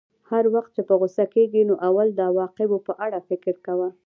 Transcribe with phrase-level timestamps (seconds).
[0.29, 3.89] هر وخت چې په غوسه کېږې نو اول د عواقبو په اړه فکر کوه.